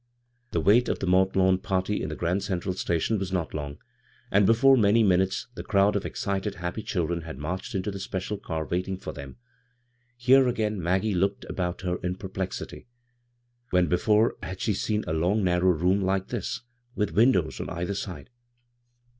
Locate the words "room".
15.69-16.01